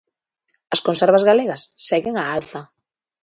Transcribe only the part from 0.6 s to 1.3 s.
As conservas